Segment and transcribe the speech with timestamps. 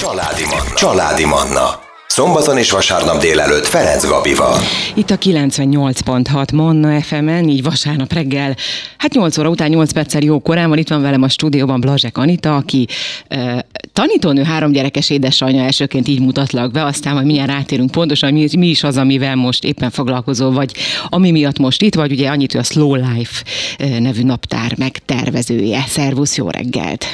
[0.00, 0.74] Családi Manna.
[0.74, 1.80] Családi Manna.
[2.06, 4.58] Szombaton és vasárnap délelőtt Ferenc Gabival.
[4.94, 8.56] Itt a 98.6 Manna FM-en, így vasárnap reggel,
[8.96, 12.18] hát 8 óra után 8 perccel jó korán van, itt van velem a stúdióban Blazsek
[12.18, 12.86] Anita, aki
[13.28, 18.48] e, tanítónő három gyerekes édesanyja, elsőként így mutatlak be, aztán majd mindjárt rátérünk pontosan, mi,
[18.58, 20.74] mi is az, amivel most éppen foglalkozol, vagy
[21.08, 23.42] ami miatt most itt vagy, ugye annyit, hogy a Slow Life
[23.98, 25.84] nevű naptár megtervezője.
[25.88, 27.06] Szervusz, jó reggelt!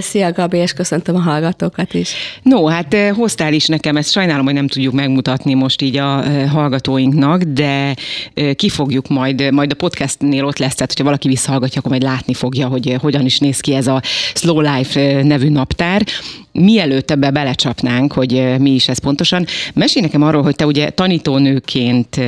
[0.00, 2.12] Szia Gabi, és köszöntöm a hallgatókat is.
[2.42, 7.42] No, hát hoztál is nekem, ezt sajnálom, hogy nem tudjuk megmutatni most így a hallgatóinknak,
[7.42, 7.94] de
[8.54, 12.34] ki fogjuk majd, majd a podcastnél ott lesz, tehát hogyha valaki visszahallgatja, akkor majd látni
[12.34, 14.02] fogja, hogy hogyan is néz ki ez a
[14.34, 16.02] Slow Life nevű naptár.
[16.52, 22.20] Mielőtt ebbe belecsapnánk, hogy mi is ez pontosan, mesélj nekem arról, hogy te ugye tanítónőként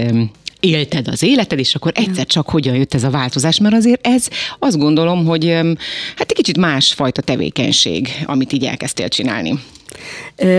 [0.61, 4.29] élted az életed, és akkor egyszer csak hogyan jött ez a változás, mert azért ez
[4.59, 5.51] azt gondolom, hogy
[6.17, 9.59] hát egy kicsit másfajta tevékenység, amit így elkezdtél csinálni.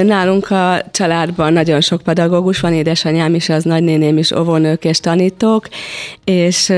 [0.04, 5.68] Nálunk a családban nagyon sok pedagógus van, édesanyám is, az nagynéném is, óvónők és tanítók,
[6.24, 6.74] és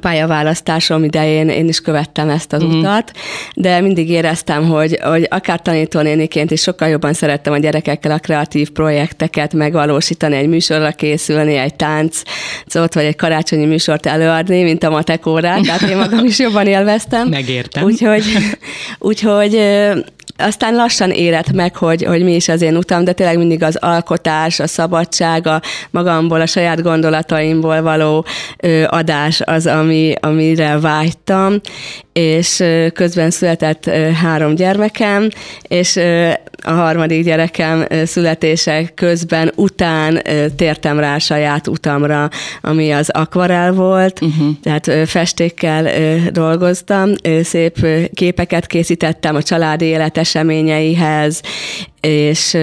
[0.00, 2.78] pályaválasztásom idején én is követtem ezt az uh-huh.
[2.78, 3.12] utat,
[3.54, 8.70] de mindig éreztem, hogy, hogy akár tanítónéniként is sokkal jobban szerettem a gyerekekkel a kreatív
[8.70, 12.22] projekteket megvalósítani, egy műsorra készülni, egy tánc,
[12.66, 17.28] szóval vagy egy karácsonyi műsort előadni, mint a matekórát, tehát én magam is jobban élveztem.
[17.36, 17.84] Megértem.
[17.84, 18.24] Úgyhogy,
[18.98, 19.60] úgyhogy
[20.36, 23.76] aztán lassan érett meg, hogy, hogy mi is az én utam, de tényleg mindig az
[23.76, 28.24] alkotás, a szabadság, a magamból, a saját gondolataimból való
[28.58, 31.60] ö, adás az, ami, amire vágytam,
[32.12, 35.28] és ö, közben született ö, három gyermekem,
[35.62, 36.30] és ö,
[36.62, 40.22] a harmadik gyerekem születése közben után
[40.56, 42.28] tértem rá a saját utamra,
[42.60, 44.48] ami az akvarel volt, uh-huh.
[44.62, 45.88] tehát festékkel
[46.30, 47.10] dolgoztam,
[47.42, 51.40] szép képeket készítettem a családi élet eseményeihez,
[52.00, 52.56] és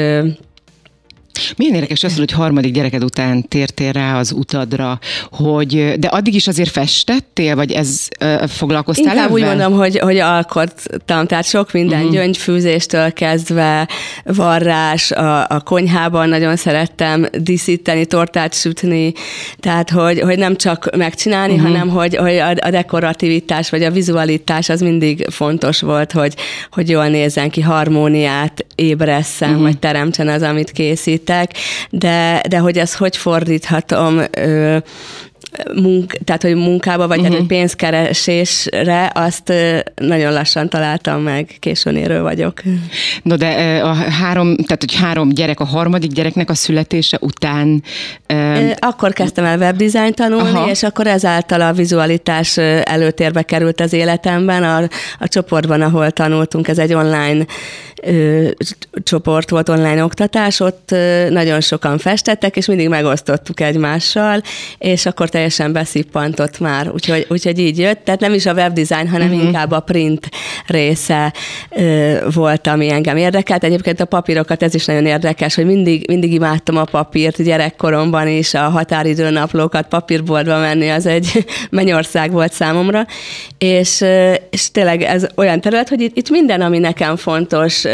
[1.57, 4.99] milyen érdekes az, hogy harmadik gyereked után tértél rá az utadra,
[5.31, 9.33] hogy, de addig is azért festettél, vagy ez uh, foglalkoztál Inkább ebben?
[9.33, 12.13] úgy mondom, hogy, hogy alkottam, tehát sok minden uh-huh.
[12.13, 13.87] gyöngyfűzéstől kezdve,
[14.23, 19.13] varrás, a, a konyhában nagyon szerettem díszíteni, tortát sütni,
[19.59, 21.69] tehát hogy, hogy nem csak megcsinálni, uh-huh.
[21.69, 26.33] hanem hogy, hogy a, a dekorativitás, vagy a vizualitás az mindig fontos volt, hogy,
[26.71, 29.63] hogy jól nézzen ki, harmóniát ébresszen, uh-huh.
[29.63, 31.51] vagy teremtsen az, amit készít segítek,
[31.89, 34.77] de, de hogy ezt hogy fordíthatom ö,
[35.75, 37.45] munk, tehát hogy munkába, vagy uh-huh.
[37.45, 39.53] pénzkeresésre, azt
[39.95, 42.61] nagyon lassan találtam meg, későn érő vagyok.
[43.23, 47.83] No de a három, tehát hogy három gyerek, a harmadik gyereknek a születése után...
[48.79, 50.69] Akkor kezdtem el webdesign tanulni, Aha.
[50.69, 54.63] és akkor ezáltal a vizualitás előtérbe került az életemben.
[54.63, 54.87] A,
[55.19, 57.45] a csoportban, ahol tanultunk, ez egy online
[58.03, 58.47] ö,
[59.03, 64.41] csoport volt, online oktatás, ott ö, nagyon sokan festettek, és mindig megosztottuk egymással,
[64.77, 68.03] és akkor teljesen beszippantott már, úgyhogy, úgyhogy így jött.
[68.03, 69.43] Tehát nem is a webdesign, hanem uh-huh.
[69.43, 70.29] inkább a print
[70.67, 71.33] része
[71.69, 73.63] ö, volt, ami engem érdekelt.
[73.63, 78.53] Egyébként a papírokat, ez is nagyon érdekes, hogy mindig, mindig imádtam a papírt gyerekkoromban is,
[78.53, 83.05] a határidőnaplókat papírboltba menni, az egy mennyország volt számomra,
[83.57, 84.03] és,
[84.49, 87.85] és tényleg ez olyan terület, hogy itt, itt minden, ami nekem fontos,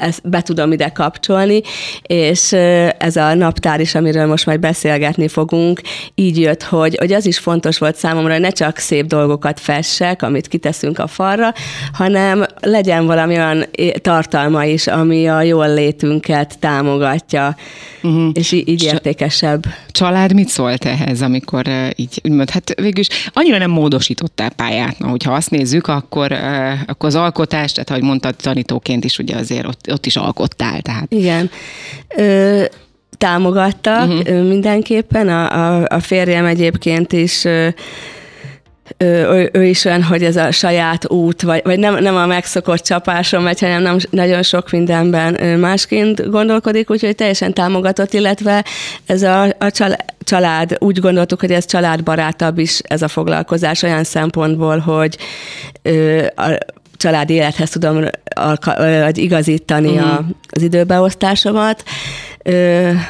[0.00, 1.60] ezt be tudom ide kapcsolni,
[2.02, 2.52] és
[2.98, 5.80] ez a naptár is, amiről most majd beszélgetni fogunk,
[6.14, 10.22] így jött, hogy, hogy az is fontos volt számomra, hogy ne csak szép dolgokat fessek,
[10.22, 11.52] amit kiteszünk a falra,
[11.92, 13.64] hanem legyen valami olyan
[14.00, 17.56] tartalma is, ami a jól létünket támogatja,
[18.02, 18.30] uh-huh.
[18.34, 19.64] és így, így értékesebb.
[19.90, 21.66] Család mit szólt ehhez, amikor
[21.96, 26.32] így úgymond, hát végül is annyira nem módosítottál pályát, na, hogyha azt nézzük, akkor,
[26.86, 30.80] akkor az alkotás, tehát ahogy mondtad, tanítóként is ugye azért ott, ott is alkottál.
[30.80, 31.12] Tehát.
[31.12, 31.50] Igen.
[32.16, 32.64] Ö,
[33.18, 34.48] támogattak uh-huh.
[34.48, 35.28] mindenképpen.
[35.28, 37.44] A, a, a férjem egyébként is
[38.96, 42.82] ő, ő is olyan, hogy ez a saját út, vagy, vagy nem, nem a megszokott
[42.82, 48.64] csapásom megy, hanem nem, nagyon sok mindenben másként gondolkodik, úgyhogy teljesen támogatott, illetve
[49.06, 49.70] ez a, a
[50.18, 55.18] család, úgy gondoltuk, hogy ez családbarátabb is ez a foglalkozás olyan szempontból, hogy
[56.36, 56.58] a
[56.98, 58.04] családi élethez tudom
[59.02, 60.12] vagy igazítani uh-huh.
[60.12, 61.84] a, az időbeosztásomat.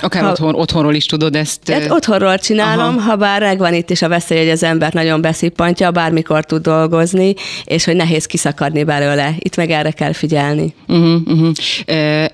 [0.01, 1.71] Akár ha, otthon, otthonról is tudod ezt?
[1.71, 3.09] Hát otthonról csinálom, Aha.
[3.11, 7.35] ha bár megvan itt is a veszély, hogy az ember nagyon beszippantja, bármikor tud dolgozni,
[7.65, 9.35] és hogy nehéz kiszakadni belőle.
[9.39, 10.75] Itt meg erre kell figyelni.
[10.89, 11.53] Uh-huh, uh-huh.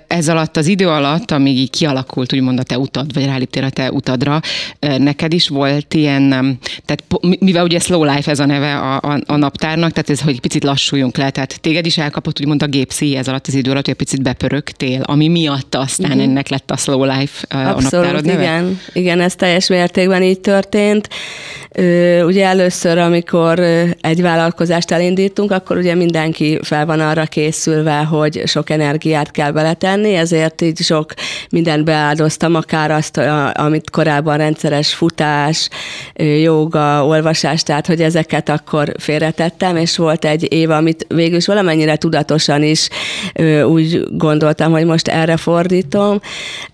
[0.06, 3.70] ez alatt az idő alatt, amíg így kialakult úgymond a te utad, vagy ráléptél a
[3.70, 4.40] te utadra,
[4.78, 6.28] neked is volt ilyen,
[6.84, 7.04] tehát
[7.38, 10.64] mivel ugye slow life ez a neve a, a, a naptárnak, tehát ez, hogy picit
[10.64, 13.94] lassuljunk le, tehát téged is elkapott úgymond a gépszi ez alatt az idő alatt, hogy
[13.94, 16.24] picit bepörögtél, ami miatt aztán uh-huh.
[16.24, 18.42] ennek lett a slow life a Abszolút, naptárod neve?
[18.42, 18.80] igen.
[18.92, 21.08] Igen, ez teljes mértékben így történt.
[22.24, 23.58] Ugye először, amikor
[24.00, 30.14] egy vállalkozást elindítunk, akkor ugye mindenki fel van arra készülve, hogy sok energiát kell beletenni,
[30.14, 31.12] ezért így sok
[31.50, 33.20] mindent beáldoztam, akár azt,
[33.52, 35.68] amit korábban rendszeres futás,
[36.42, 41.96] joga, olvasás, tehát hogy ezeket akkor félretettem, és volt egy év, amit végül is valamennyire
[41.96, 42.88] tudatosan is
[43.66, 46.20] úgy gondoltam, hogy most erre fordítom.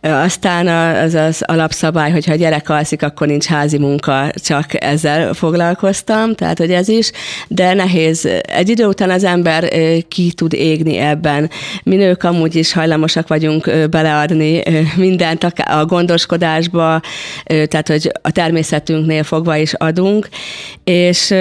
[0.03, 0.67] Aztán
[1.05, 6.59] az az alapszabály, hogyha a gyerek alszik, akkor nincs házi munka, csak ezzel foglalkoztam, tehát
[6.59, 7.11] hogy ez is,
[7.49, 8.29] de nehéz.
[8.43, 9.69] Egy idő után az ember
[10.09, 11.51] ki tud égni ebben.
[11.83, 14.63] Mi nők amúgy is hajlamosak vagyunk beleadni
[14.97, 17.01] mindent a gondoskodásba,
[17.45, 20.29] tehát hogy a természetünknél fogva is adunk,
[20.85, 21.35] és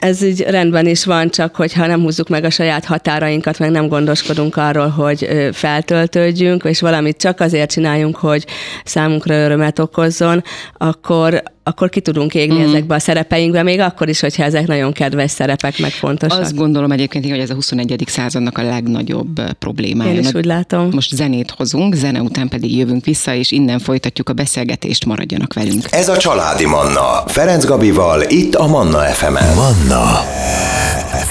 [0.00, 3.88] ez így rendben is van, csak hogyha nem húzzuk meg a saját határainkat, meg nem
[3.88, 8.46] gondoskodunk arról, hogy feltöltődjünk, és valamit csak azért csináljunk, hogy
[8.84, 10.42] számunkra örömet okozzon,
[10.76, 12.68] akkor, akkor ki tudunk égni mm.
[12.68, 16.40] ezekbe a szerepeinkbe, még akkor is, hogyha ezek nagyon kedves szerepek, meg fontosak.
[16.40, 18.04] Azt gondolom egyébként, hogy ez a 21.
[18.06, 20.12] századnak a legnagyobb problémája.
[20.12, 20.88] Én is úgy látom.
[20.92, 25.84] Most zenét hozunk, zene után pedig jövünk vissza, és innen folytatjuk a beszélgetést, maradjanak velünk.
[25.90, 27.22] Ez a Családi Manna.
[27.26, 29.54] Ferenc Gabival, itt a Manna FM-en.
[29.54, 30.24] Manna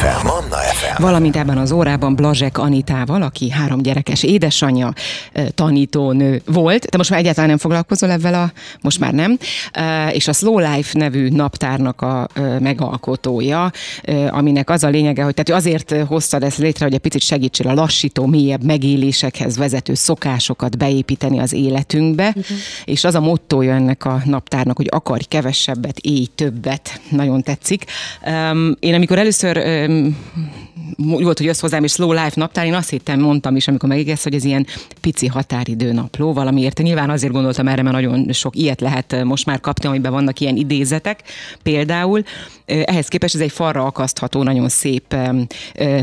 [0.02, 0.28] FM.
[0.28, 1.02] Manna FM.
[1.02, 4.94] Valamint ebben az órában Blazsek Anitával, aki három gyerekes édesanyja,
[5.56, 6.90] tanítónő volt.
[6.90, 8.52] Te most már egyáltalán nem foglalkozol ebben a,
[8.82, 9.38] most már nem,
[10.22, 12.28] és a Slow Life nevű naptárnak a
[12.60, 13.72] megalkotója,
[14.30, 17.74] aminek az a lényege, hogy tehát azért hoztad ezt létre, hogy egy picit segítsél a
[17.74, 22.58] lassító, mélyebb megélésekhez vezető szokásokat beépíteni az életünkbe, uh-huh.
[22.86, 27.02] és az a mottója ennek a naptárnak, hogy akarj kevesebbet, éj többet.
[27.10, 27.86] Nagyon tetszik.
[28.80, 29.58] Én amikor először
[30.98, 34.24] volt, hogy jössz hozzám, és slow life naptár, én azt hittem, mondtam is, amikor megígérsz,
[34.24, 34.68] hogy ez ilyen
[35.02, 36.78] pici határidő napló valamiért.
[36.82, 40.56] Nyilván azért gondoltam erre, mert nagyon sok ilyet lehet most már kapni, amiben vannak ilyen
[40.56, 41.24] idézetek.
[41.64, 42.24] Például
[42.66, 45.16] ehhez képest ez egy falra akasztható, nagyon szép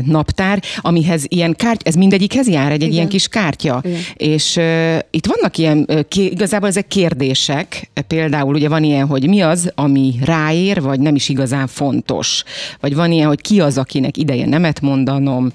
[0.05, 3.81] naptár, amihez ilyen kártya, ez mindegyikhez jár, egy, egy ilyen kis kártya.
[3.83, 3.99] Igen.
[4.13, 9.41] És uh, itt vannak ilyen, uh, igazából ezek kérdések, például ugye van ilyen, hogy mi
[9.41, 12.43] az, ami ráér, vagy nem is igazán fontos.
[12.79, 15.51] Vagy van ilyen, hogy ki az, akinek ideje nemet mondanom,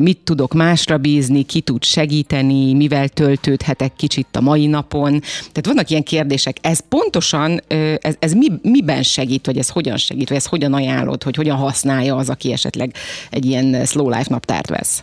[0.00, 5.20] mit tudok másra bízni, ki tud segíteni, mivel töltődhetek kicsit a mai napon.
[5.38, 6.56] Tehát vannak ilyen kérdések.
[6.60, 7.60] Ez pontosan,
[8.00, 11.56] ez, ez mi, miben segít, vagy ez hogyan segít, vagy ez hogyan ajánlod, hogy hogyan
[11.56, 12.94] használja az, aki esetleg
[13.30, 15.02] egy ilyen slow life naptárt vesz?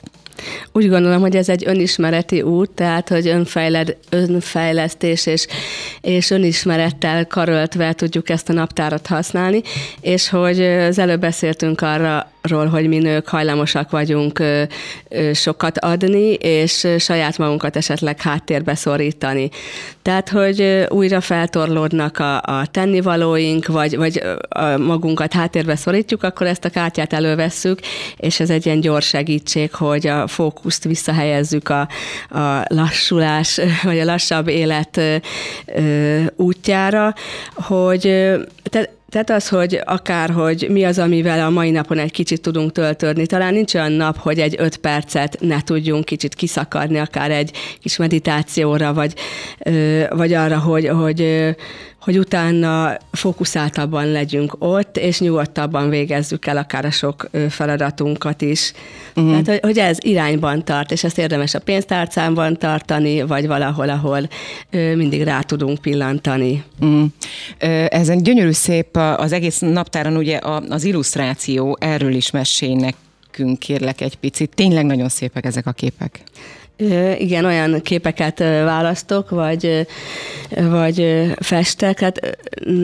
[0.71, 5.47] Úgy gondolom, hogy ez egy önismereti út, tehát hogy önfejled, önfejlesztés és,
[6.01, 9.61] és önismerettel karöltve tudjuk ezt a naptárat használni,
[10.01, 14.43] és hogy az előbb beszéltünk arra, ról, hogy mi nők hajlamosak vagyunk
[15.33, 19.49] sokat adni, és saját magunkat esetleg háttérbe szorítani.
[20.01, 26.65] Tehát, hogy újra feltorlódnak a, a tennivalóink, vagy, vagy a magunkat háttérbe szorítjuk, akkor ezt
[26.65, 27.79] a kártyát elővesszük,
[28.17, 31.87] és ez egy ilyen gyors segítség, hogy a fókuszt visszahelyezzük a,
[32.29, 35.01] a lassulás, vagy a lassabb élet
[36.35, 37.13] útjára,
[37.53, 38.01] hogy
[38.63, 42.71] tehát tehát az, hogy akár, hogy mi az, amivel a mai napon egy kicsit tudunk
[42.71, 43.25] töltődni.
[43.25, 47.51] Talán nincs olyan nap, hogy egy öt percet ne tudjunk kicsit kiszakadni, akár egy
[47.81, 49.13] kis meditációra, vagy,
[50.09, 51.55] vagy arra, hogy, hogy
[52.09, 58.73] hogy utána fókuszáltabban legyünk ott, és nyugodtabban végezzük el akár a sok feladatunkat is.
[59.15, 59.31] Uh-huh.
[59.31, 64.29] Tehát, hogy, hogy ez irányban tart, és ezt érdemes a pénztárcámban tartani, vagy valahol, ahol
[64.71, 66.63] mindig rá tudunk pillantani.
[66.79, 67.11] Uh-huh.
[67.87, 70.39] Ezen gyönyörű szép az egész naptáron ugye
[70.69, 74.51] az illusztráció, erről is mesélj nekünk, kérlek egy picit.
[74.55, 76.21] Tényleg nagyon szépek ezek a képek.
[77.17, 79.87] Igen, olyan képeket választok, vagy,
[80.55, 81.99] vagy festek.
[81.99, 82.37] Hát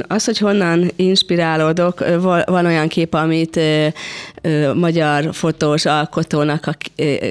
[0.07, 2.03] az, hogy honnan inspirálódok,
[2.45, 3.59] van olyan kép, amit
[4.73, 6.75] magyar fotós alkotónak a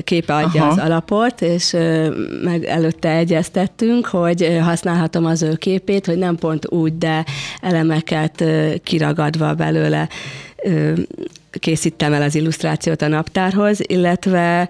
[0.05, 0.71] képe adja Aha.
[0.71, 1.77] az alapot, és
[2.43, 7.25] meg előtte egyeztettünk, hogy használhatom az ő képét, hogy nem pont úgy, de
[7.61, 8.45] elemeket
[8.83, 10.09] kiragadva belőle
[11.59, 14.69] készítem el az illusztrációt a naptárhoz, illetve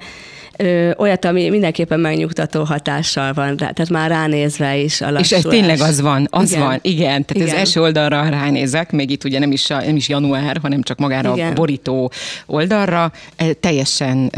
[0.56, 5.30] ö, olyat, ami mindenképpen megnyugtató hatással van, tehát már ránézve is a lassulás.
[5.30, 6.62] És ez tényleg az van, az igen.
[6.62, 7.24] van, igen.
[7.24, 7.48] Tehát igen.
[7.48, 10.98] az első oldalra ránézek, még itt ugye nem is, a, nem is január, hanem csak
[10.98, 11.50] magára igen.
[11.50, 12.12] a borító
[12.46, 13.12] oldalra,
[13.60, 14.32] teljesen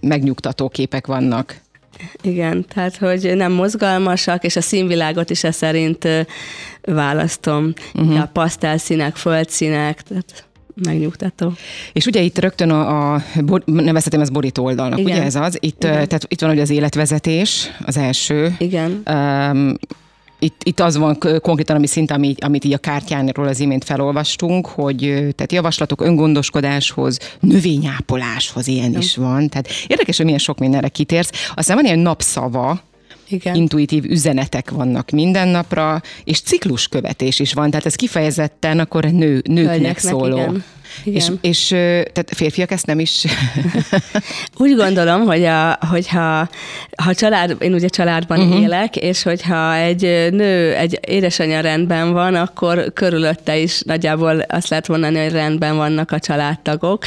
[0.00, 1.60] megnyugtató képek vannak.
[2.22, 6.08] Igen, tehát hogy nem mozgalmasak, és a színvilágot is e szerint
[6.82, 7.72] választom.
[7.94, 8.20] Uh-huh.
[8.20, 10.47] A pasztelszínek, földszínek, tehát
[10.84, 11.52] megnyugtató.
[11.92, 13.22] És ugye itt rögtön a, a
[13.64, 15.12] nevezhetem ezt borító oldalnak, Igen.
[15.12, 15.56] ugye ez az?
[15.60, 16.08] Itt, Igen.
[16.08, 18.54] tehát itt van ugye az életvezetés, az első.
[18.58, 19.02] Igen.
[19.10, 19.74] Um,
[20.40, 24.66] itt, itt az van konkrétan, ami szint, amit, amit így a kártyánról az imént felolvastunk,
[24.66, 29.48] hogy tehát javaslatok öngondoskodáshoz, növényápoláshoz ilyen is van.
[29.48, 31.30] Tehát érdekes, hogy milyen sok mindenre kitérsz.
[31.54, 32.80] Aztán van ilyen napszava,
[33.28, 33.54] igen.
[33.54, 39.64] intuitív üzenetek vannak minden napra, és cikluskövetés is van, tehát ez kifejezetten akkor nő, nőknek
[39.66, 40.36] Hölgyeknek, szóló.
[40.36, 40.64] Igen.
[41.04, 41.20] Igen.
[41.20, 41.68] És, és
[42.12, 43.24] tehát férfiak ezt nem is?
[44.56, 46.48] Úgy gondolom, hogy a, hogyha
[47.02, 48.60] ha család, én ugye családban uh-huh.
[48.60, 54.88] élek, és hogyha egy nő, egy édesanyja rendben van, akkor körülötte is nagyjából azt lehet
[54.88, 57.06] mondani, hogy rendben vannak a családtagok.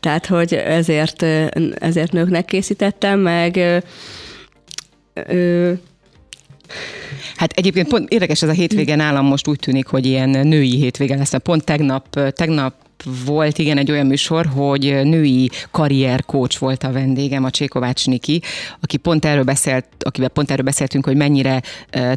[0.00, 1.24] Tehát, hogy ezért,
[1.74, 3.82] ezért nőknek készítettem, meg
[5.14, 5.72] ö,
[7.36, 11.16] Hát egyébként pont érdekes ez a hétvége nálam most úgy tűnik, hogy ilyen női hétvége
[11.16, 11.34] lesz.
[11.42, 12.74] Pont tegnap, tegnap
[13.24, 18.42] volt igen egy olyan műsor, hogy női karrierkócs volt a vendégem, a Csékovács Niki,
[18.80, 21.62] aki pont erről beszélt, akivel pont erről beszéltünk, hogy mennyire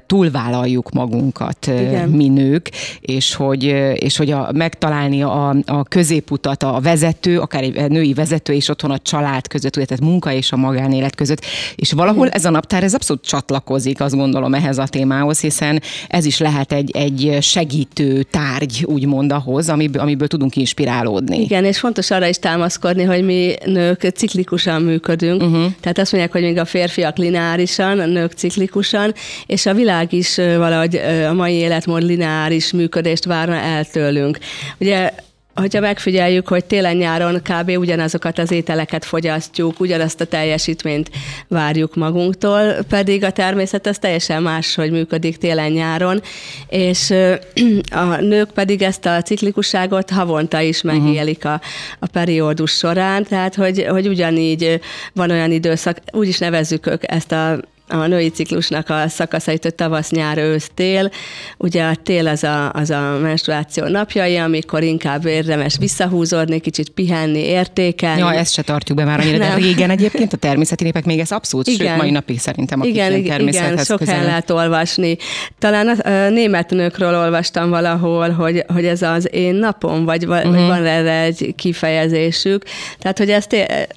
[0.07, 2.09] túlvállaljuk magunkat igen.
[2.09, 3.63] mi nők, és hogy,
[3.93, 8.91] és hogy a, megtalálni a, a középutat a vezető, akár egy női vezető és otthon
[8.91, 11.45] a család között, tehát munka és a magánélet között.
[11.75, 16.25] És valahol ez a naptár, ez abszolút csatlakozik, azt gondolom ehhez a témához, hiszen ez
[16.25, 21.41] is lehet egy, egy segítő tárgy, úgymond ahhoz, amiből, amiből tudunk is inspirálódni.
[21.41, 25.41] Igen, és fontos arra is támaszkodni, hogy mi nők ciklikusan működünk.
[25.41, 25.65] Uh-huh.
[25.81, 29.13] Tehát azt mondják, hogy még a férfiak lineárisan, a nők ciklikusan,
[29.45, 30.95] és a világ is valahogy
[31.29, 34.37] a mai életmód lineáris működést várna el tőlünk.
[34.77, 35.11] Ugye
[35.55, 37.69] hogyha megfigyeljük, hogy télen-nyáron kb.
[37.77, 41.09] ugyanazokat az ételeket fogyasztjuk, ugyanazt a teljesítményt
[41.47, 46.21] várjuk magunktól, pedig a természet az teljesen más, hogy működik télen-nyáron,
[46.67, 47.13] és
[47.91, 50.95] a nők pedig ezt a ciklikusságot havonta is mhm.
[50.95, 51.61] megélik a,
[51.99, 54.79] a periódus során, tehát hogy, hogy ugyanígy
[55.13, 60.09] van olyan időszak, úgy is nevezzük ezt a a női ciklusnak a szakaszait, hogy tavasz,
[60.09, 61.11] nyár, ősz, tél.
[61.57, 67.39] Ugye a tél az a, az a menstruáció napjai, amikor inkább érdemes visszahúzódni, kicsit pihenni,
[67.39, 68.19] értékelni.
[68.19, 71.31] Ja, ezt se tartjuk be már annyira, de régen egyébként a természeti népek még ez
[71.31, 71.87] abszolút, igen.
[71.87, 75.17] sőt, mai napig szerintem, akik igen, igen, sok helyen lehet olvasni.
[75.59, 80.51] Talán a, a német nőkről olvastam valahol, hogy, hogy ez az én napom, vagy, uh-huh.
[80.51, 82.63] vagy van erre egy kifejezésük.
[82.99, 83.55] Tehát, hogy ezt,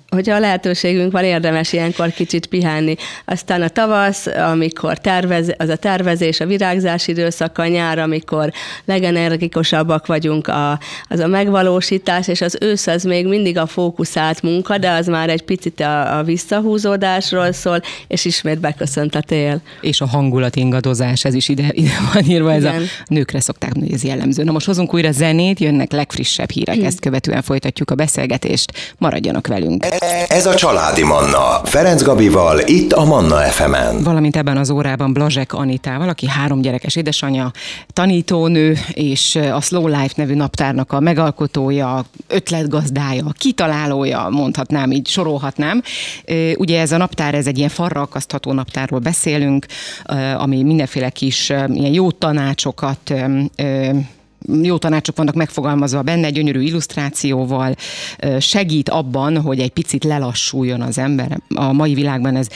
[0.08, 2.94] hogyha a lehetőségünk van, érdemes ilyenkor kicsit pihenni.
[3.24, 8.52] Aztán a tavasz, amikor tervez, az a tervezés, a virágzás időszaka, nyár, amikor
[8.84, 14.78] legenergikusabbak vagyunk, a, az a megvalósítás, és az ősz az még mindig a fókuszált munka,
[14.78, 19.60] de az már egy picit a, a visszahúzódásról szól, és ismét beköszönt a tél.
[19.80, 22.82] És a hangulat ingadozás, ez is ide, ide van írva, ez Igen.
[22.82, 24.42] a nőkre szokták mondani, ez jellemző.
[24.42, 26.84] Na most hozunk újra zenét, jönnek legfrissebb hírek, hm.
[26.84, 29.86] ezt követően folytatjuk a beszélgetést, maradjanak velünk.
[30.28, 34.02] Ez a Családi Manna, Ferenc Gabival, itt a Manna FM egyetemen.
[34.02, 37.50] Valamint ebben az órában Blazsek Anitával, aki három gyerekes édesanyja,
[37.92, 45.82] tanítónő, és a Slow Life nevű naptárnak a megalkotója, ötletgazdája, kitalálója, mondhatnám, így sorolhatnám.
[46.56, 49.66] Ugye ez a naptár, ez egy ilyen farra akasztható naptárról beszélünk,
[50.36, 53.14] ami mindenféle kis ilyen jó tanácsokat
[54.62, 57.74] jó tanácsok vannak megfogalmazva benne, gyönyörű illusztrációval,
[58.38, 61.40] segít abban, hogy egy picit lelassuljon az ember.
[61.54, 62.48] A mai világban ez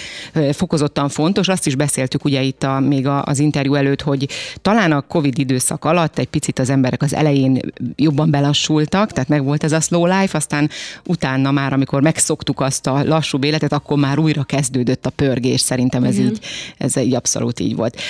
[0.52, 1.48] fokozottan fontos.
[1.48, 4.28] Azt is beszéltük ugye itt a, még az interjú előtt, hogy
[4.62, 7.60] talán a Covid időszak alatt egy picit az emberek az elején
[7.96, 10.70] jobban belassultak, tehát meg volt ez a slow life, aztán
[11.06, 15.60] utána már, amikor megszoktuk azt a lassú életet, akkor már újra kezdődött a pörgés.
[15.60, 16.38] Szerintem ez, így,
[16.78, 18.00] ez így abszolút így volt.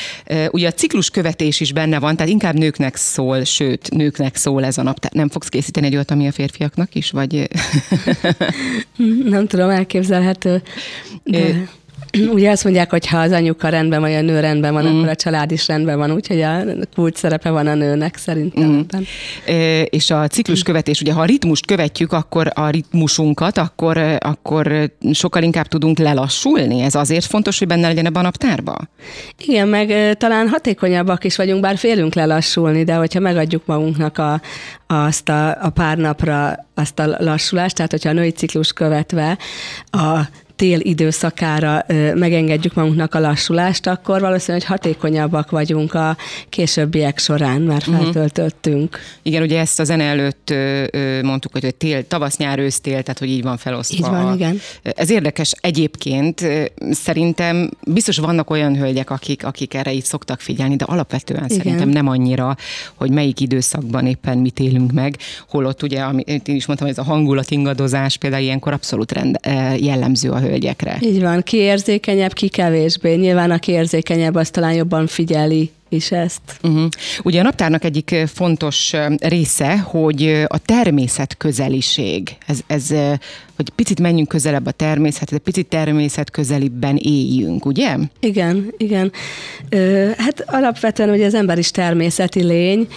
[0.50, 4.78] Ugye a ciklus követés is benne van, tehát inkább nőknek szól, sőt, nőknek szól ez
[4.78, 4.98] a nap.
[4.98, 7.48] Tehát nem fogsz készíteni egy olyat, ami a férfiaknak is, vagy...
[9.24, 10.62] nem tudom, elképzelhető.
[11.24, 11.68] De...
[12.34, 14.96] Ugye azt mondják, hogy ha az anyuka rendben van, a nő rendben van, mm.
[14.96, 16.62] akkor a család is rendben van, úgyhogy a
[16.94, 18.70] kult szerepe van a nőnek szerintem.
[18.70, 19.02] Mm.
[19.46, 24.90] E, és a ciklus követés, ugye ha a ritmust követjük, akkor a ritmusunkat, akkor, akkor
[25.12, 26.80] sokkal inkább tudunk lelassulni.
[26.80, 28.88] Ez azért fontos, hogy benne legyen ebben a naptárban?
[29.46, 34.40] Igen, meg talán hatékonyabbak is vagyunk, bár félünk lelassulni, de hogyha megadjuk magunknak a,
[34.86, 39.38] azt a, a pár napra azt a lassulást, tehát hogyha a női ciklus követve
[39.90, 40.20] a
[40.62, 46.16] tél időszakára megengedjük magunknak a lassulást, akkor valószínűleg hatékonyabbak vagyunk a
[46.48, 47.96] későbbiek során, már mhm.
[47.96, 48.88] feltöltöttünk.
[48.88, 49.02] Uh-huh.
[49.22, 50.54] Igen, ugye ezt a zene előtt
[51.22, 54.06] mondtuk, hogy tél, tavasz, nyár, ősztél, tehát hogy így van felosztva.
[54.06, 54.60] Így van, igen.
[54.82, 56.46] Ez érdekes egyébként.
[56.90, 61.56] Szerintem biztos vannak olyan hölgyek, akik, akik erre így szoktak figyelni, de alapvetően igen.
[61.56, 62.56] szerintem nem annyira,
[62.94, 65.16] hogy melyik időszakban éppen mit élünk meg,
[65.48, 69.38] holott ugye, amit én is mondtam, hogy ez a hangulat ingadozás például ilyenkor abszolút rend,
[69.80, 70.98] jellemző a hölgyekre.
[71.00, 73.14] Így van, ki érzékenyebb, ki kevésbé.
[73.14, 76.40] Nyilván aki érzékenyebb, az talán jobban figyeli is ezt.
[76.62, 76.88] Uh-huh.
[77.22, 82.36] Ugye a naptárnak egyik fontos része, hogy a természet közeliség.
[82.46, 82.88] Ez, ez,
[83.56, 87.96] hogy picit menjünk közelebb a természethez, picit természet közelibben éljünk, ugye?
[88.20, 89.12] Igen, igen.
[89.68, 92.88] Ö, hát alapvetően ugye az ember is természeti lény,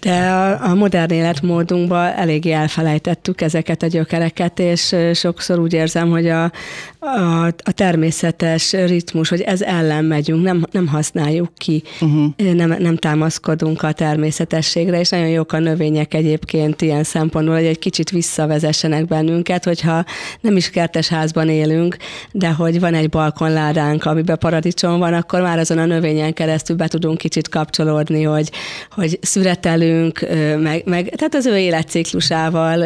[0.00, 0.30] de
[0.60, 6.52] a, modern életmódunkban eléggé elfelejtettük ezeket a gyökereket, és sokszor úgy érzem, hogy a,
[6.98, 12.54] a, a természetes ritmus, hogy ez ellen megyünk, nem, nem használjuk ki, uh-huh.
[12.54, 17.78] nem, nem támaszkodunk a természetességre, és nagyon jók a növények egyébként ilyen szempontból, hogy egy
[17.78, 20.04] kicsit visszavezessenek bennünket, hogyha
[20.40, 21.96] nem is kertes házban élünk,
[22.32, 26.88] de hogy van egy balkonládánk, amiben paradicsom van, akkor már azon a növényen keresztül be
[26.88, 28.50] tudunk kicsit kapcsolódni, hogy,
[28.90, 30.26] hogy szüretelünk, velünk,
[30.62, 32.84] meg, meg tehát az ő életciklusával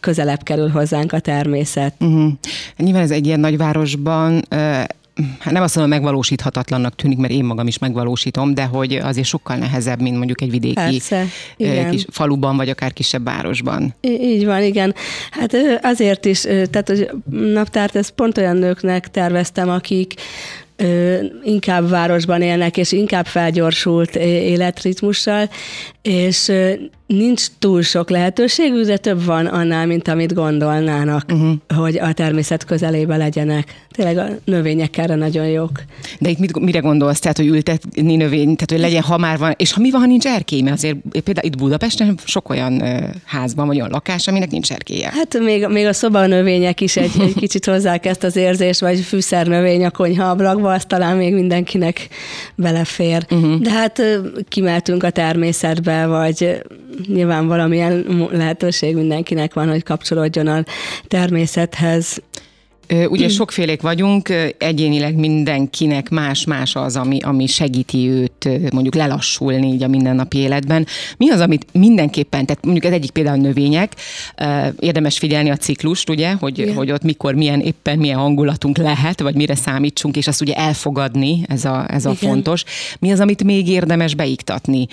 [0.00, 1.94] közelebb kerül hozzánk a természet.
[2.00, 2.32] Uh-huh.
[2.76, 4.42] Nyilván ez egy ilyen nagyvárosban
[5.38, 9.56] hát nem azt mondom, megvalósíthatatlannak tűnik, mert én magam is megvalósítom, de hogy azért sokkal
[9.56, 11.26] nehezebb, mint mondjuk egy vidéki Persze,
[11.90, 13.94] kis faluban, vagy akár kisebb városban.
[14.00, 14.94] Így van, igen.
[15.30, 20.14] Hát azért is, tehát hogy naptárt ezt pont olyan nőknek terveztem, akik
[21.42, 25.50] inkább városban élnek, és inkább felgyorsult életritmussal,
[26.02, 26.52] és
[27.06, 31.52] nincs túl sok lehetőségük, de több van annál, mint amit gondolnának, uh-huh.
[31.76, 33.82] hogy a természet közelébe legyenek.
[33.90, 35.82] Tényleg a növények erre nagyon jók.
[36.18, 37.18] De itt mit, mire gondolsz?
[37.18, 40.06] Tehát, hogy ültetni növény, tehát, hogy legyen, ha már van, és ha mi van, ha
[40.06, 40.60] nincs erkély?
[40.60, 42.82] Mert azért például itt Budapesten sok olyan
[43.24, 45.10] házban, vagy olyan lakás, aminek nincs erkélye.
[45.14, 49.84] Hát még, még a szobanövények is egy, egy kicsit hozzák ezt az érzést, vagy fűszernövény
[49.84, 52.08] a konyha ablakba, az talán még mindenkinek
[52.54, 53.26] belefér.
[53.30, 53.60] Uh-huh.
[53.60, 54.02] De hát
[54.48, 56.62] kimeltünk a természetbe, vagy
[57.06, 60.64] nyilván valamilyen lehetőség mindenkinek van, hogy kapcsolódjon a
[61.08, 62.22] természethez.
[63.08, 69.88] Ugye sokfélék vagyunk, egyénileg mindenkinek más-más az, ami, ami segíti őt mondjuk lelassulni így a
[69.88, 70.86] mindennapi életben.
[71.16, 73.92] Mi az, amit mindenképpen, tehát mondjuk ez egyik például növények,
[74.78, 79.34] érdemes figyelni a ciklust, ugye, hogy, hogy ott mikor, milyen éppen milyen hangulatunk lehet, vagy
[79.34, 82.64] mire számítsunk, és azt ugye elfogadni, ez a, ez a fontos.
[82.98, 84.86] Mi az, amit még érdemes beiktatni?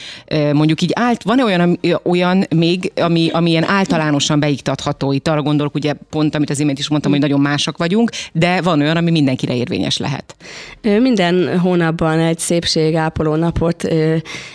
[0.53, 5.11] Mondjuk így állt, van-e olyan, olyan még, ami, ami ilyen általánosan beiktatható?
[5.11, 8.61] Itt arra gondolok, ugye pont, amit az imént is mondtam, hogy nagyon másak vagyunk, de
[8.61, 10.35] van olyan, ami mindenkire érvényes lehet.
[10.81, 13.87] Minden hónapban egy szépségápoló napot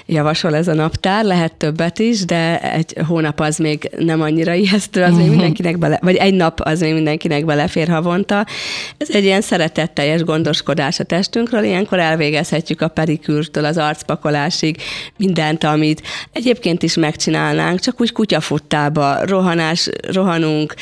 [0.07, 5.03] javasol ez a naptár, lehet többet is, de egy hónap az még nem annyira ijesztő,
[5.03, 8.47] az még mindenkinek bele, vagy egy nap az még mindenkinek belefér havonta.
[8.99, 14.77] Ez egy ilyen szeretetteljes gondoskodás a testünkről, ilyenkor elvégezhetjük a perikürtől az arcpakolásig
[15.17, 20.75] mindent, amit egyébként is megcsinálnánk, csak úgy kutyafuttába, rohanás, rohanunk,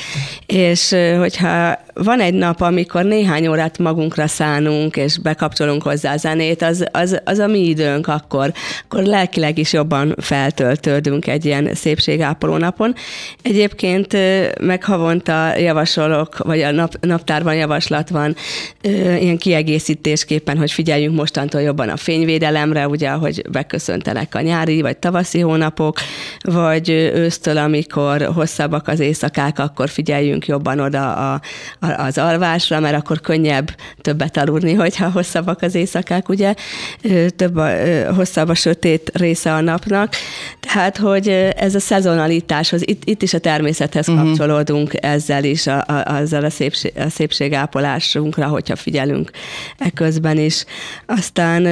[0.47, 6.63] és hogyha van egy nap, amikor néhány órát magunkra szánunk, és bekapcsolunk hozzá a zenét,
[6.63, 8.53] az, az, az a mi időnk akkor,
[8.85, 12.95] akkor lelkileg is jobban feltöltődünk egy ilyen szépségápoló napon.
[13.43, 14.17] Egyébként
[14.61, 18.37] meg havonta javasolok, vagy a nap, naptárban javaslat van
[19.21, 25.41] ilyen kiegészítésképpen, hogy figyeljünk mostantól jobban a fényvédelemre, ugye, hogy beköszöntenek a nyári vagy tavaszi
[25.41, 25.97] hónapok,
[26.41, 31.41] vagy ősztől, amikor hosszabbak az éjszakák, akkor figyeljünk jobban oda a,
[31.97, 33.71] az alvásra, mert akkor könnyebb
[34.01, 36.55] többet aludni, hogyha hosszabbak az éjszakák, ugye,
[37.37, 37.71] több a,
[38.15, 40.15] hosszabb a sötét része a napnak.
[40.61, 44.27] Tehát, hogy ez a szezonalitáshoz, itt, itt is a természethez uh-huh.
[44.27, 49.31] kapcsolódunk ezzel is, a, a, azzal a, szépség, a szépségápolásunkra, hogyha figyelünk
[49.79, 50.65] eközben is.
[51.07, 51.63] Aztán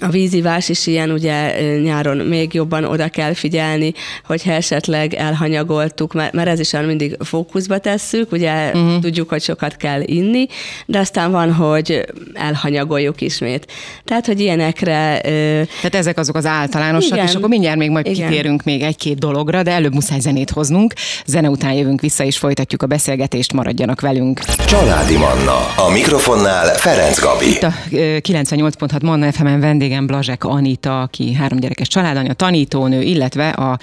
[0.00, 3.92] a vízivás is ilyen, ugye nyáron még jobban oda kell figyelni,
[4.24, 8.98] hogyha esetleg elhanyagoltuk, mert, mert ez is olyan mindig fókuszba tesszük, ugye uh-huh.
[8.98, 10.46] tudjuk, hogy sokat kell inni,
[10.86, 13.66] de aztán van, hogy elhanyagoljuk ismét.
[14.04, 15.20] Tehát, hogy ilyenekre...
[15.20, 18.28] Tehát ezek azok az általánosak, igen, és akkor mindjárt még majd igen.
[18.28, 20.92] kitérünk még egy-két dologra, de előbb muszáj zenét hoznunk.
[21.26, 24.40] Zene után jövünk vissza, és folytatjuk a beszélgetést, maradjanak velünk.
[24.66, 25.74] Családi Manna.
[25.76, 27.46] A mikrofonnál Ferenc Gabi.
[27.50, 33.78] Itt a 98.6 Manna fm vendégem Blazsek Anita, aki három gyerekes családanya, tanítónő, illetve a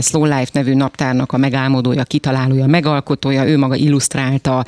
[0.00, 4.64] Slow Life nevű naptárnak a megálmodója, kitalálója, megalkotója, ő maga illusztrálta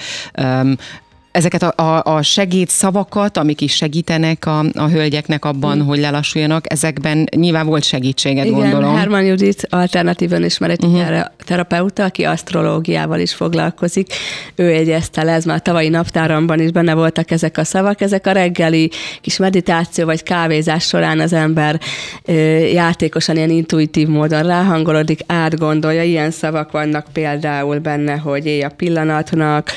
[1.32, 5.86] ezeket a, a, a segédszavakat, amik is segítenek a, a hölgyeknek abban, mm.
[5.86, 8.96] hogy lelassuljanak, ezekben nyilván volt segítséged, Igen, gondolom.
[8.96, 11.20] Herman Judit alternatíven ismert egy uh-huh.
[11.44, 14.12] terapeuta, aki asztrológiával is foglalkozik.
[14.54, 18.00] Ő egyezte le, ez már tavalyi naptáramban is benne voltak ezek a szavak.
[18.00, 18.90] Ezek a reggeli
[19.20, 21.80] kis meditáció vagy kávézás során az ember
[22.24, 26.02] ö, játékosan, ilyen intuitív módon ráhangolodik, átgondolja.
[26.02, 29.70] Ilyen szavak vannak például benne, hogy élj a pillanatnak,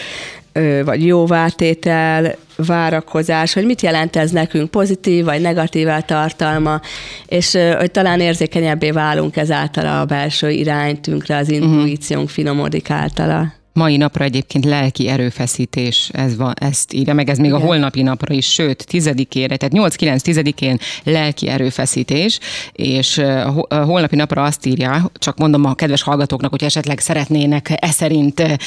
[0.84, 6.82] vagy jóvátétel, várakozás, hogy mit jelent ez nekünk, pozitív vagy negatív tartalma,
[7.26, 11.56] és hogy talán érzékenyebbé válunk ezáltal a belső iránytünkre, az mhm.
[11.56, 13.63] intuíciónk finomodik általa.
[13.74, 17.62] Mai napra egyébként lelki erőfeszítés, ez van, ezt írja meg, ez még Igen.
[17.62, 22.40] a holnapi napra is, sőt, tizedikére, tehát 8-9-10-én lelki erőfeszítés,
[22.72, 27.92] és a holnapi napra azt írja, csak mondom a kedves hallgatóknak, hogy esetleg szeretnének e
[27.92, 28.60] szerint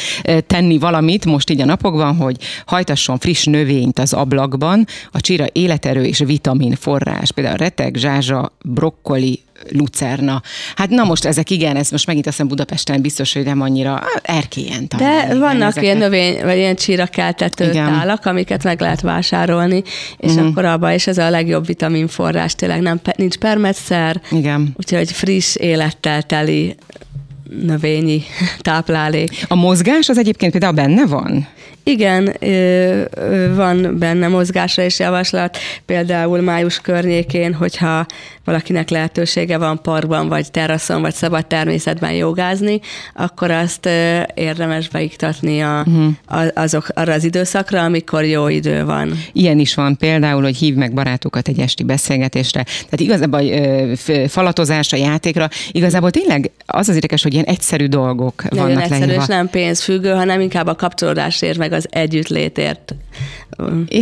[0.47, 6.05] tenni valamit most így a napokban, hogy hajtasson friss növényt az ablakban, a csira életerő
[6.05, 9.41] és vitamin forrás, például reteg, zsázsa, brokkoli,
[9.71, 10.43] lucerna.
[10.77, 14.03] Hát na most ezek igen, ez most megint azt hiszem Budapesten biztos, hogy nem annyira
[14.23, 15.29] erkélyen talán.
[15.29, 15.83] De vannak ezeket.
[15.83, 19.83] ilyen növény, vagy ilyen csírakeltető tálak, amiket meg lehet vásárolni,
[20.17, 20.47] és uh-huh.
[20.47, 24.75] akkor abban is ez a legjobb vitaminforrás, tényleg nem, nincs permetszer, igen.
[24.77, 26.77] úgyhogy friss élettel teli
[27.63, 28.23] növényi
[28.59, 29.45] táplálék.
[29.49, 31.49] A mozgás az egyébként például benne van?
[31.89, 32.37] Igen,
[33.55, 38.07] van benne mozgásra is javaslat, például május környékén, hogyha
[38.45, 42.81] valakinek lehetősége van parkban, vagy teraszon, vagy szabad természetben jogázni,
[43.15, 43.89] akkor azt
[44.35, 46.47] érdemes beiktatni a, uh-huh.
[46.55, 49.13] azok, arra az időszakra, amikor jó idő van.
[49.33, 52.63] Ilyen is van például, hogy hív meg barátokat egy esti beszélgetésre.
[52.63, 53.43] Tehát igazából
[54.29, 59.23] falatozásra, játékra, igazából tényleg az az érdekes, hogy ilyen egyszerű dolgok Nagyon vannak egyszerű, leírva.
[59.23, 62.95] és nem pénzfüggő, hanem inkább a kapcsolódásért, meg az együttlétért.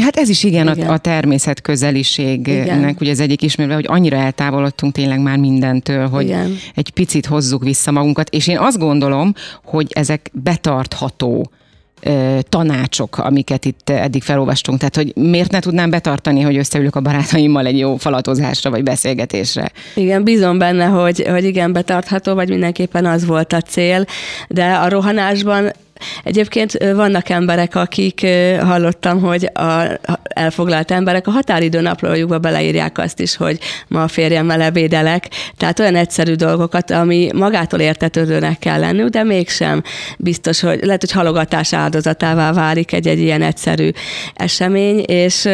[0.01, 0.89] Hát ez is igen, igen.
[0.89, 2.97] A, a természet közeliségnek igen.
[3.01, 6.57] ugye az egyik ismerve, hogy annyira eltávolodtunk tényleg már mindentől, hogy igen.
[6.75, 11.51] egy picit hozzuk vissza magunkat, és én azt gondolom, hogy ezek betartható
[12.49, 14.79] tanácsok, amiket itt eddig felolvastunk.
[14.79, 19.71] Tehát, hogy miért ne tudnám betartani, hogy összeülök a barátaimmal egy jó falatozásra vagy beszélgetésre?
[19.95, 24.05] Igen, bízom benne, hogy, hogy igen, betartható, vagy mindenképpen az volt a cél,
[24.49, 25.73] de a rohanásban
[26.25, 28.27] Egyébként vannak emberek, akik
[28.61, 34.61] hallottam, hogy a elfoglalt emberek a határidő naplójukba beleírják azt is, hogy ma a férjemmel
[34.61, 35.29] ebédelek.
[35.57, 39.83] Tehát olyan egyszerű dolgokat, ami magától értetődőnek kell lenni, de mégsem
[40.19, 43.91] biztos, hogy lehet, hogy halogatás áldozatává válik egy-egy ilyen egyszerű
[44.35, 45.49] esemény, és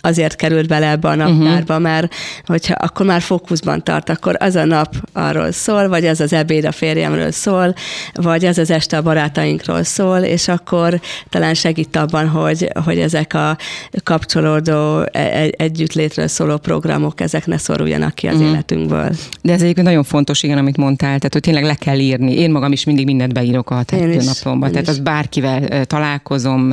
[0.00, 1.80] azért került bele ebbe a naptárba, uh-huh.
[1.80, 6.32] mert hogyha akkor már fókuszban tart, akkor az a nap arról szól, vagy az az
[6.32, 7.74] ebéd a férjemről szól,
[8.14, 13.34] vagy az az este a barátainkról szól, és akkor talán segít abban, hogy, hogy ezek
[13.34, 13.56] a
[14.04, 18.50] kapcsolódó e, együttlétről szóló programok, ezek ne szoruljanak ki az uh-huh.
[18.50, 19.10] életünkből.
[19.42, 22.32] De ez egyébként nagyon fontos, igen, amit mondtál, tehát hogy tényleg le kell írni.
[22.32, 23.84] Én magam is mindig mindent beírok a
[24.24, 24.88] napomba, tehát is.
[24.88, 26.72] az bárkivel találkozom,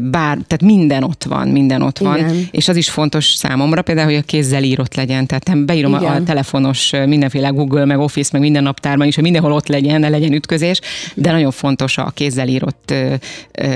[0.00, 2.18] bár, tehát minden ott van, minden ott van.
[2.18, 5.26] Igen és az is fontos számomra például, hogy a kézzel írott legyen.
[5.26, 6.12] Tehát nem beírom Igen.
[6.12, 10.08] a telefonos mindenféle Google, meg Office, meg minden naptárban is, hogy mindenhol ott legyen, ne
[10.08, 10.80] legyen ütközés,
[11.14, 12.94] de nagyon fontos a kézzel írott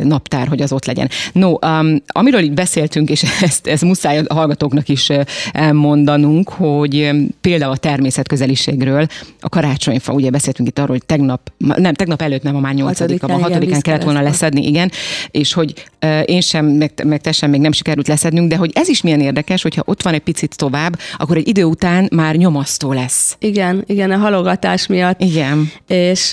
[0.02, 1.08] naptár, hogy az ott legyen.
[1.32, 5.08] No, um, amiről itt beszéltünk, és ezt, ezt muszáj a hallgatóknak is
[5.52, 7.10] elmondanunk, hogy
[7.40, 9.06] például a természetközeliségről,
[9.40, 13.26] a karácsonyfa, ugye beszéltünk itt arról, hogy tegnap, nem, tegnap előtt nem, a már nyolcadika,
[13.26, 14.90] a hatodikán kellett volna leszedni, igen,
[15.30, 15.84] és hogy
[16.24, 19.20] én sem, meg, meg te sem még nem sikerült leszednünk, de hogy ez is milyen
[19.20, 23.37] érdekes, hogyha ott van egy picit tovább, akkor egy idő után már nyomasztó lesz.
[23.38, 25.20] Igen, igen, a halogatás miatt.
[25.20, 25.70] Igen.
[25.87, 26.33] És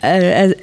[0.00, 0.54] ez,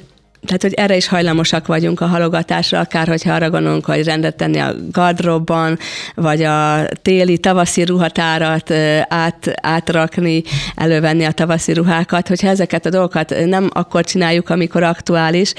[0.46, 4.58] tehát, hogy erre is hajlamosak vagyunk a halogatásra, akár hogyha arra gondolunk, hogy rendet tenni
[4.58, 5.78] a gardróbban,
[6.14, 8.70] vagy a téli, tavaszi ruhatárat
[9.08, 10.42] át, átrakni,
[10.74, 15.52] elővenni a tavaszi ruhákat, hogyha ezeket a dolgokat nem akkor csináljuk, amikor aktuális,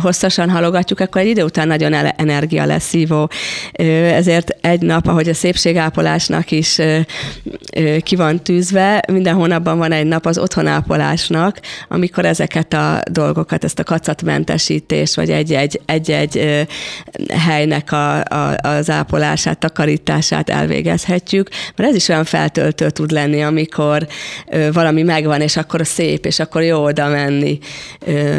[0.00, 2.94] hosszasan halogatjuk, akkor egy idő után nagyon energia lesz.
[4.12, 6.78] Ezért egy nap, ahogy a szépségápolásnak is
[8.02, 13.78] ki van tűzve, minden hónapban van egy nap az otthonápolásnak, amikor ezeket a dolgokat, ezt
[13.78, 16.66] a kacat kockázatmentesítés, vagy egy-egy, egy-egy
[17.28, 24.06] helynek a, a, az ápolását, takarítását elvégezhetjük, mert ez is olyan feltöltő tud lenni, amikor
[24.72, 27.58] valami megvan, és akkor szép, és akkor jó oda menni,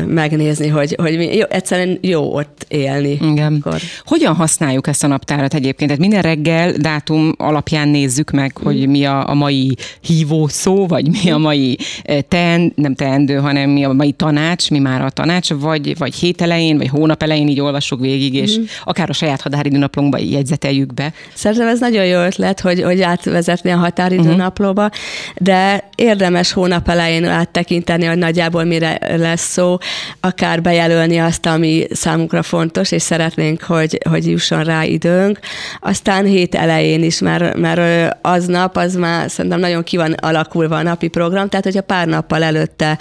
[0.08, 3.20] megnézni, hogy, hogy mi, jó, egyszerűen jó ott élni.
[3.22, 3.62] Igen.
[3.64, 3.80] Akkor.
[4.06, 5.92] Hogyan használjuk ezt a naptárat egyébként?
[5.92, 11.08] Tehát minden reggel dátum alapján nézzük meg, hogy mi a, a mai hívó szó, vagy
[11.10, 11.78] mi a mai
[12.28, 16.42] ten, nem teendő, hanem mi a mai tanács, mi már a tanács, vagy, vagy hét
[16.42, 18.64] elején, vagy hónap elején így olvassuk végig, és mm.
[18.84, 21.14] akár a saját határidőnaplónkba jegyzeteljük be.
[21.34, 24.98] Szerintem ez nagyon jó ötlet, hogy, hogy átvezetni a határidőnaplóba, uh-huh.
[25.38, 29.78] de érdemes hónap elején áttekinteni, hogy nagyjából mire lesz szó,
[30.20, 35.40] akár bejelölni azt, ami számunkra fontos, és szeretnénk, hogy, hogy jusson rá időnk.
[35.80, 40.84] Aztán hét elején is, mert, mert aznap az már szerintem nagyon ki van alakulva a
[40.84, 42.98] napi program, tehát hogyha pár nappal előtte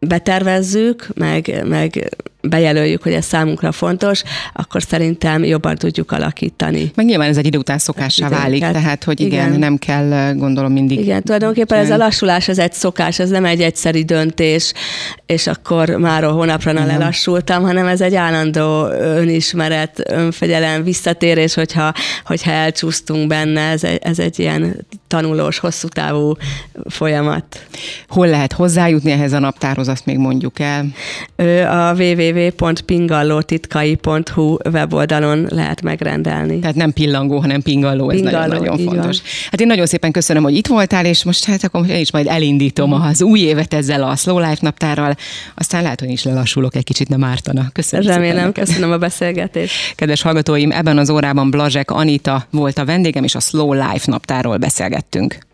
[0.00, 4.22] betervezzük, meg, meg bejelöljük, hogy ez számunkra fontos,
[4.52, 6.90] akkor szerintem jobban tudjuk alakítani.
[6.94, 10.34] Meg nyilván ez egy idő után szokássá válik, hát, tehát hogy igen, igen, nem kell
[10.34, 11.00] gondolom mindig.
[11.00, 14.72] Igen, tulajdonképpen ez a lassulás, ez egy szokás, ez nem egy egyszeri döntés,
[15.26, 21.92] és akkor már a hónapra na lelassultam, hanem ez egy állandó önismeret, önfegyelem, visszatérés, hogyha,
[22.24, 26.36] hogyha elcsúsztunk benne, ez egy, ez egy ilyen tanulós, hosszú távú
[26.88, 27.66] folyamat.
[28.08, 30.86] Hol lehet hozzájutni ehhez a naptárhoz, azt még mondjuk el?
[31.90, 31.94] A
[32.30, 36.58] www.pingallótitkai.hu weboldalon lehet megrendelni.
[36.58, 39.16] Tehát nem pillangó, hanem pingalló, ez nagyon-nagyon fontos.
[39.16, 39.26] Van.
[39.50, 42.26] Hát én nagyon szépen köszönöm, hogy itt voltál, és most hát akkor én is majd
[42.26, 43.00] elindítom mm.
[43.00, 45.16] az új évet ezzel a Slow Life naptárral,
[45.54, 47.68] aztán lehet, hogy is lelassulok egy kicsit, nem ártana.
[47.72, 49.74] Köszönöm Remélem, szépen köszönöm a beszélgetést.
[49.96, 54.56] Kedves hallgatóim, ebben az órában Blazsek Anita volt a vendégem, és a Slow Life naptárról
[54.56, 55.48] beszélgettünk.